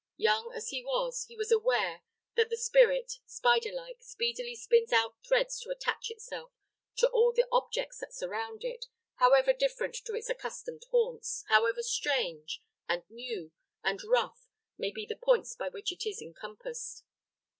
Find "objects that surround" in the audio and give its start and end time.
7.51-8.63